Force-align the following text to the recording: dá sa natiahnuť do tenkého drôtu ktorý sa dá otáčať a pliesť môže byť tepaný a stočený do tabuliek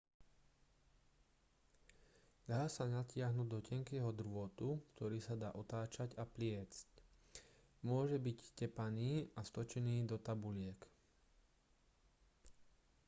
dá 2.49 2.61
sa 2.75 2.85
natiahnuť 2.95 3.45
do 3.53 3.59
tenkého 3.69 4.09
drôtu 4.19 4.69
ktorý 4.97 5.19
sa 5.27 5.35
dá 5.43 5.49
otáčať 5.61 6.09
a 6.17 6.23
pliesť 6.35 6.89
môže 7.89 8.17
byť 8.27 8.39
tepaný 8.65 9.11
a 9.39 9.45
stočený 9.49 9.97
do 10.11 10.17
tabuliek 10.25 10.79